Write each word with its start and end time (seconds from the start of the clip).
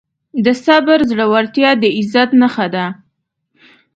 د 0.45 0.47
صبر 0.63 0.99
زړورتیا 1.09 1.69
د 1.81 1.83
عزت 1.97 2.29
نښه 2.41 2.67
ده. 2.73 2.85